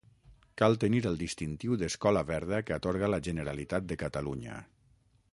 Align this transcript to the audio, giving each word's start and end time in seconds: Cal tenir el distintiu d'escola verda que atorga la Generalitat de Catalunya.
Cal 0.59 0.77
tenir 0.83 1.01
el 1.09 1.17
distintiu 1.23 1.75
d'escola 1.81 2.23
verda 2.31 2.61
que 2.69 2.75
atorga 2.77 3.09
la 3.15 3.19
Generalitat 3.27 3.85
de 3.91 3.99
Catalunya. 4.05 4.57